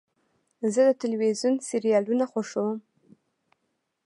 [0.73, 2.77] زه د تلویزیون سریالونه خوښوم.